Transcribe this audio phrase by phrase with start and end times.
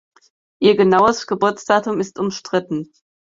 [0.59, 2.91] Ihr genaues Geburtsdatum ist umstritten.